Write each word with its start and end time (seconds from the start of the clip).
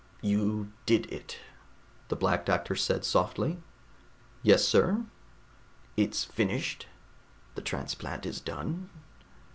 "You 0.23 0.73
did 0.87 1.05
it?" 1.13 1.37
the 2.07 2.15
Black 2.15 2.43
Doctor 2.43 2.75
said 2.75 3.05
softly. 3.05 3.61
"Yes, 4.41 4.65
sir." 4.65 5.05
"It's 5.95 6.23
finished? 6.25 6.87
The 7.53 7.61
transplant 7.61 8.25
is 8.25 8.41
done?" 8.41 8.89